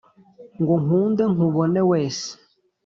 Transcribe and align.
Ngo 0.61 0.73
nkunde 0.83 1.23
nkubone 1.33 1.81
wese 1.89 2.27